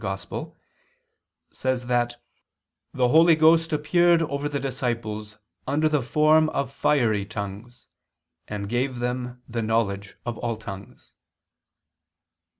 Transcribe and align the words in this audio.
]says 1.51 1.85
that 1.85 2.15
"the 2.91 3.09
Holy 3.09 3.35
Ghost 3.35 3.71
appeared 3.71 4.23
over 4.23 4.49
the 4.49 4.59
disciples 4.59 5.37
under 5.67 5.87
the 5.87 6.01
form 6.01 6.49
of 6.49 6.73
fiery 6.73 7.23
tongues, 7.23 7.85
and 8.47 8.67
gave 8.67 8.97
them 8.97 9.43
the 9.47 9.61
knowledge 9.61 10.17
of 10.25 10.39
all 10.39 10.57
tongues." 10.57 11.13